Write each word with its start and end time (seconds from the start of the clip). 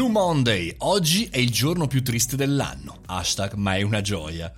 Blue 0.00 0.12
Monday, 0.12 0.74
oggi 0.78 1.28
è 1.30 1.36
il 1.36 1.50
giorno 1.50 1.86
più 1.86 2.02
triste 2.02 2.34
dell'anno. 2.34 3.00
Hashtag 3.04 3.52
ma 3.52 3.76
è 3.76 3.82
una 3.82 4.00
gioia. 4.00 4.50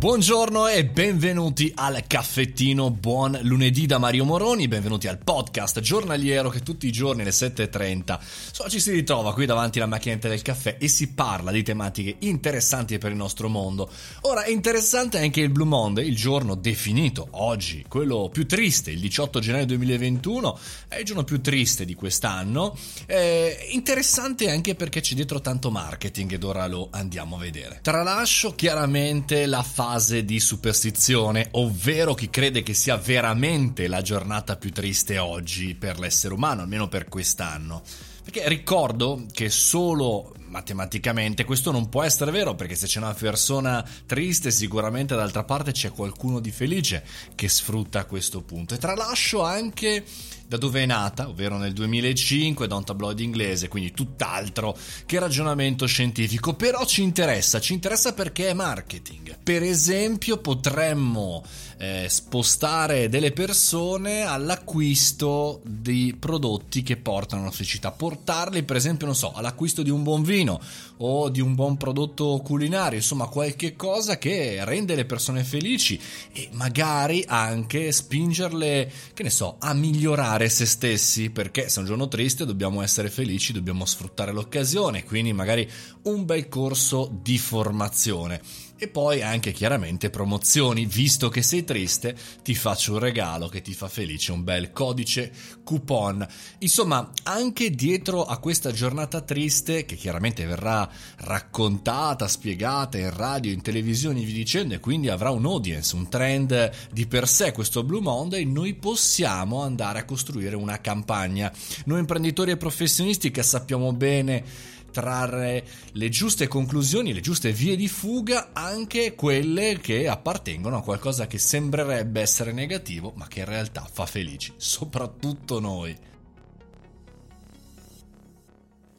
Buongiorno 0.00 0.66
e 0.66 0.86
benvenuti 0.86 1.70
al 1.74 2.04
caffettino 2.06 2.90
Buon 2.90 3.38
lunedì 3.42 3.84
da 3.84 3.98
Mario 3.98 4.24
Moroni, 4.24 4.66
benvenuti 4.66 5.08
al 5.08 5.18
podcast 5.18 5.80
giornaliero 5.80 6.48
che 6.48 6.60
tutti 6.60 6.86
i 6.86 6.90
giorni 6.90 7.20
alle 7.20 7.32
7.30 7.32 8.18
so, 8.50 8.66
ci 8.70 8.80
si 8.80 8.92
ritrova 8.92 9.34
qui 9.34 9.44
davanti 9.44 9.76
alla 9.76 9.86
macchinetta 9.88 10.26
del 10.26 10.40
caffè 10.40 10.78
e 10.80 10.88
si 10.88 11.12
parla 11.12 11.50
di 11.50 11.62
tematiche 11.62 12.16
interessanti 12.20 12.96
per 12.96 13.10
il 13.10 13.18
nostro 13.18 13.50
mondo. 13.50 13.90
Ora 14.22 14.44
è 14.44 14.50
interessante 14.50 15.18
anche 15.18 15.42
il 15.42 15.50
Blue 15.50 15.66
Monday, 15.66 16.08
il 16.08 16.16
giorno 16.16 16.54
definito 16.54 17.28
oggi, 17.32 17.84
quello 17.86 18.30
più 18.32 18.46
triste, 18.46 18.90
il 18.90 19.00
18 19.00 19.38
gennaio 19.38 19.66
2021, 19.66 20.58
è 20.88 20.96
il 20.96 21.04
giorno 21.04 21.24
più 21.24 21.42
triste 21.42 21.84
di 21.84 21.94
quest'anno. 21.94 22.74
È 23.04 23.66
interessante 23.72 24.48
anche 24.48 24.74
perché 24.74 25.02
c'è 25.02 25.14
dietro 25.14 25.42
tanto 25.42 25.70
marketing 25.70 26.32
ed 26.32 26.42
ora 26.42 26.66
lo 26.66 26.88
andiamo 26.90 27.36
a 27.36 27.38
vedere. 27.40 27.80
Tralascio 27.82 28.54
chiaramente 28.54 29.44
la 29.44 29.62
fase 29.62 29.88
fase 29.90 30.24
di 30.24 30.38
superstizione, 30.38 31.48
ovvero 31.52 32.14
chi 32.14 32.30
crede 32.30 32.62
che 32.62 32.74
sia 32.74 32.96
veramente 32.96 33.88
la 33.88 34.02
giornata 34.02 34.56
più 34.56 34.70
triste 34.70 35.18
oggi 35.18 35.74
per 35.74 35.98
l'essere 35.98 36.32
umano, 36.32 36.62
almeno 36.62 36.86
per 36.86 37.08
quest'anno. 37.08 37.82
Perché 38.22 38.48
ricordo 38.48 39.26
che 39.32 39.50
solo 39.50 40.32
matematicamente 40.50 41.44
questo 41.44 41.70
non 41.70 41.88
può 41.88 42.02
essere 42.02 42.30
vero 42.30 42.54
perché 42.54 42.74
se 42.74 42.86
c'è 42.86 42.98
una 42.98 43.14
persona 43.14 43.86
triste 44.04 44.50
sicuramente 44.50 45.14
d'altra 45.14 45.44
parte 45.44 45.72
c'è 45.72 45.90
qualcuno 45.90 46.40
di 46.40 46.50
felice 46.50 47.04
che 47.34 47.48
sfrutta 47.48 48.04
questo 48.04 48.42
punto. 48.42 48.74
E 48.74 48.78
tralascio 48.78 49.42
anche 49.42 50.04
da 50.50 50.56
dove 50.56 50.82
è 50.82 50.86
nata, 50.86 51.28
ovvero 51.28 51.58
nel 51.58 51.72
2005 51.72 52.66
da 52.66 52.74
un 52.74 52.84
tabloid 52.84 53.20
inglese, 53.20 53.68
quindi 53.68 53.92
tutt'altro 53.92 54.76
che 55.06 55.20
ragionamento 55.20 55.86
scientifico, 55.86 56.54
però 56.54 56.84
ci 56.84 57.02
interessa, 57.02 57.60
ci 57.60 57.72
interessa 57.72 58.14
perché 58.14 58.48
è 58.48 58.52
marketing. 58.52 59.38
Per 59.40 59.62
esempio 59.62 60.38
potremmo 60.38 61.44
eh, 61.78 62.06
spostare 62.08 63.08
delle 63.08 63.30
persone 63.30 64.22
all'acquisto 64.22 65.60
di 65.64 66.16
prodotti 66.18 66.82
che 66.82 66.96
portano 66.96 67.42
alla 67.42 67.52
felicità, 67.52 67.92
portarli 67.92 68.64
per 68.64 68.74
esempio, 68.74 69.06
non 69.06 69.14
so, 69.14 69.30
all'acquisto 69.32 69.84
di 69.84 69.90
un 69.90 70.02
buon 70.02 70.22
vino 70.40 70.60
o 71.02 71.28
di 71.28 71.40
un 71.40 71.54
buon 71.54 71.76
prodotto 71.76 72.40
culinario, 72.44 72.98
insomma 72.98 73.26
qualche 73.26 73.74
cosa 73.74 74.18
che 74.18 74.62
rende 74.64 74.94
le 74.94 75.06
persone 75.06 75.44
felici 75.44 75.98
e 76.32 76.48
magari 76.52 77.24
anche 77.26 77.90
spingerle, 77.90 78.92
che 79.14 79.22
ne 79.22 79.30
so, 79.30 79.56
a 79.58 79.72
migliorare 79.72 80.48
se 80.50 80.66
stessi, 80.66 81.30
perché 81.30 81.68
se 81.68 81.76
è 81.76 81.80
un 81.80 81.86
giorno 81.86 82.08
triste 82.08 82.44
dobbiamo 82.44 82.82
essere 82.82 83.08
felici, 83.08 83.52
dobbiamo 83.52 83.86
sfruttare 83.86 84.32
l'occasione, 84.32 85.04
quindi 85.04 85.32
magari 85.32 85.68
un 86.02 86.24
bel 86.26 86.48
corso 86.48 87.10
di 87.22 87.38
formazione. 87.38 88.68
E 88.82 88.88
poi 88.88 89.20
anche 89.20 89.52
chiaramente 89.52 90.08
promozioni, 90.08 90.86
visto 90.86 91.28
che 91.28 91.42
sei 91.42 91.64
triste, 91.64 92.16
ti 92.42 92.54
faccio 92.54 92.94
un 92.94 92.98
regalo 92.98 93.46
che 93.46 93.60
ti 93.60 93.74
fa 93.74 93.88
felice, 93.88 94.32
un 94.32 94.42
bel 94.42 94.72
codice 94.72 95.30
coupon. 95.62 96.26
Insomma, 96.60 97.12
anche 97.24 97.72
dietro 97.72 98.24
a 98.24 98.38
questa 98.38 98.72
giornata 98.72 99.20
triste, 99.20 99.84
che 99.84 99.96
chiaramente 99.96 100.46
verrà 100.46 100.90
raccontata, 101.18 102.26
spiegata 102.26 102.96
in 102.96 103.14
radio, 103.14 103.52
in 103.52 103.60
televisione, 103.60 104.22
vi 104.22 104.32
dicendo, 104.32 104.72
e 104.72 104.80
quindi 104.80 105.10
avrà 105.10 105.28
un 105.28 105.44
audience, 105.44 105.94
un 105.94 106.08
trend 106.08 106.70
di 106.90 107.06
per 107.06 107.28
sé 107.28 107.52
questo 107.52 107.84
Blue 107.84 108.00
Monday, 108.00 108.46
noi 108.46 108.72
possiamo 108.72 109.60
andare 109.60 109.98
a 109.98 110.04
costruire 110.06 110.56
una 110.56 110.80
campagna. 110.80 111.52
Noi 111.84 111.98
imprenditori 111.98 112.52
e 112.52 112.56
professionisti 112.56 113.30
che 113.30 113.42
sappiamo 113.42 113.92
bene 113.92 114.78
trarre 114.90 115.64
le 115.92 116.08
giuste 116.08 116.48
conclusioni, 116.48 117.12
le 117.12 117.20
giuste 117.20 117.52
vie 117.52 117.76
di 117.76 117.88
fuga, 117.88 118.50
anche 118.52 119.14
quelle 119.14 119.78
che 119.80 120.08
appartengono 120.08 120.78
a 120.78 120.82
qualcosa 120.82 121.26
che 121.26 121.38
sembrerebbe 121.38 122.20
essere 122.20 122.52
negativo, 122.52 123.12
ma 123.16 123.26
che 123.28 123.40
in 123.40 123.46
realtà 123.46 123.88
fa 123.90 124.06
felici, 124.06 124.52
soprattutto 124.56 125.60
noi. 125.60 125.96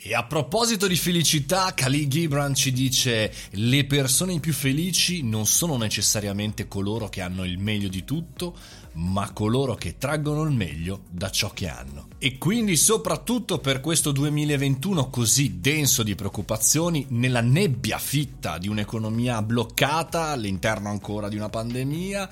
E 0.00 0.14
a 0.14 0.22
proposito 0.22 0.86
di 0.86 0.94
felicità, 0.94 1.74
Khalil 1.74 2.06
Gibran 2.06 2.54
ci 2.54 2.70
dice: 2.70 3.34
Le 3.50 3.84
persone 3.84 4.38
più 4.38 4.52
felici 4.52 5.24
non 5.24 5.44
sono 5.44 5.76
necessariamente 5.76 6.68
coloro 6.68 7.08
che 7.08 7.20
hanno 7.20 7.44
il 7.44 7.58
meglio 7.58 7.88
di 7.88 8.04
tutto, 8.04 8.56
ma 8.92 9.32
coloro 9.32 9.74
che 9.74 9.98
traggono 9.98 10.44
il 10.44 10.52
meglio 10.52 11.02
da 11.10 11.32
ciò 11.32 11.50
che 11.52 11.68
hanno. 11.68 12.06
E 12.18 12.38
quindi, 12.38 12.76
soprattutto 12.76 13.58
per 13.58 13.80
questo 13.80 14.12
2021 14.12 15.10
così 15.10 15.58
denso 15.58 16.04
di 16.04 16.14
preoccupazioni, 16.14 17.06
nella 17.08 17.40
nebbia 17.40 17.98
fitta 17.98 18.56
di 18.58 18.68
un'economia 18.68 19.42
bloccata 19.42 20.26
all'interno 20.26 20.90
ancora 20.90 21.28
di 21.28 21.34
una 21.34 21.48
pandemia, 21.48 22.30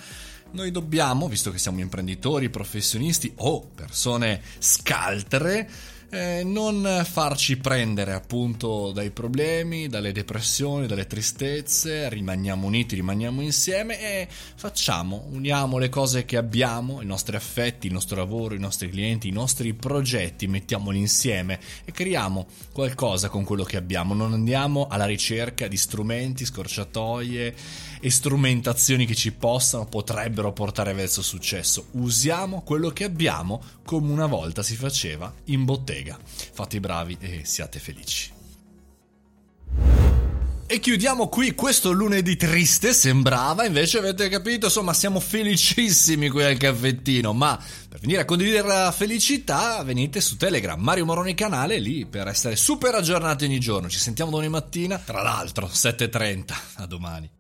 noi 0.52 0.70
dobbiamo, 0.70 1.28
visto 1.28 1.50
che 1.50 1.58
siamo 1.58 1.80
imprenditori, 1.80 2.48
professionisti 2.48 3.32
o 3.38 3.68
persone 3.74 4.40
scaltre, 4.58 5.68
eh, 6.10 6.42
non 6.44 7.02
farci 7.04 7.56
prendere 7.56 8.12
appunto 8.12 8.92
dai 8.92 9.10
problemi, 9.10 9.88
dalle 9.88 10.12
depressioni, 10.12 10.86
dalle 10.86 11.06
tristezze, 11.06 12.08
rimaniamo 12.08 12.66
uniti, 12.66 12.94
rimaniamo 12.94 13.40
insieme 13.40 14.00
e 14.00 14.28
facciamo, 14.30 15.26
uniamo 15.30 15.78
le 15.78 15.88
cose 15.88 16.24
che 16.24 16.36
abbiamo, 16.36 17.02
i 17.02 17.06
nostri 17.06 17.36
affetti, 17.36 17.86
il 17.88 17.92
nostro 17.92 18.16
lavoro, 18.16 18.54
i 18.54 18.58
nostri 18.58 18.88
clienti, 18.88 19.28
i 19.28 19.32
nostri 19.32 19.74
progetti, 19.74 20.46
mettiamoli 20.46 20.98
insieme 20.98 21.58
e 21.84 21.92
creiamo 21.92 22.46
qualcosa 22.72 23.28
con 23.28 23.44
quello 23.44 23.64
che 23.64 23.76
abbiamo, 23.76 24.14
non 24.14 24.32
andiamo 24.32 24.86
alla 24.88 25.06
ricerca 25.06 25.66
di 25.66 25.76
strumenti, 25.76 26.44
scorciatoie 26.44 27.54
e 28.00 28.10
strumentazioni 28.10 29.06
che 29.06 29.14
ci 29.14 29.32
possano, 29.32 29.86
potrebbero 29.86 30.52
portare 30.52 30.92
verso 30.92 31.22
successo. 31.22 31.86
Usiamo 31.92 32.62
quello 32.62 32.90
che 32.90 33.04
abbiamo 33.04 33.62
come 33.84 34.12
una 34.12 34.26
volta 34.26 34.62
si 34.62 34.76
faceva 34.76 35.32
in 35.44 35.64
bottega. 35.64 35.95
Fate 36.52 36.76
i 36.76 36.80
bravi 36.80 37.16
e 37.20 37.44
siate 37.44 37.78
felici. 37.78 38.34
E 40.68 40.80
chiudiamo 40.80 41.28
qui 41.28 41.54
questo 41.54 41.92
lunedì 41.92 42.34
triste, 42.34 42.92
sembrava, 42.92 43.64
invece 43.64 43.98
avete 43.98 44.28
capito, 44.28 44.66
insomma 44.66 44.92
siamo 44.94 45.20
felicissimi 45.20 46.28
qui 46.28 46.42
al 46.42 46.56
caffettino, 46.56 47.32
ma 47.32 47.56
per 47.88 48.00
venire 48.00 48.22
a 48.22 48.24
condividere 48.24 48.66
la 48.66 48.90
felicità 48.90 49.80
venite 49.84 50.20
su 50.20 50.36
Telegram, 50.36 50.80
Mario 50.80 51.04
Moroni 51.04 51.34
canale, 51.34 51.78
lì 51.78 52.04
per 52.04 52.26
essere 52.26 52.56
super 52.56 52.96
aggiornati 52.96 53.44
ogni 53.44 53.60
giorno, 53.60 53.88
ci 53.88 54.00
sentiamo 54.00 54.32
domani 54.32 54.48
mattina, 54.48 54.98
tra 54.98 55.22
l'altro 55.22 55.66
7.30, 55.66 56.54
a 56.78 56.86
domani. 56.86 57.35